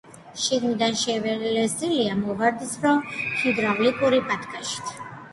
შიგნიდან 0.43 0.93
შელესილია 0.99 2.15
მოვარდისფრო 2.21 2.93
ჰიდრავლიკური 3.41 4.23
ბათქაშით. 4.31 4.89